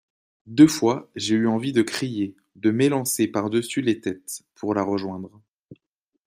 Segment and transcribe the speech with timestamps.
[0.47, 5.29] Deux fois, j'ai eu envie de crier, de m'élancer par-dessus les têtes, pour la rejoindre.